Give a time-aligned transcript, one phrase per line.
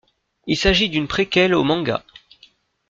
[0.47, 2.03] Il s'agit d'une préquelle au manga.